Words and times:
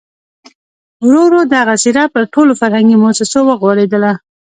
ورو 1.05 1.21
ورو 1.27 1.41
دغه 1.55 1.73
څېره 1.81 2.05
پر 2.13 2.23
ټولو 2.33 2.53
فرهنګي 2.61 2.97
مؤسسو 3.03 3.39
وغوړېدله. 3.45 4.11